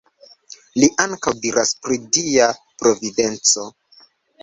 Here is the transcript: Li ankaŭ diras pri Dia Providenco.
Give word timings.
Li 0.83 0.89
ankaŭ 1.03 1.35
diras 1.45 1.75
pri 1.85 2.01
Dia 2.19 2.51
Providenco. 2.83 3.73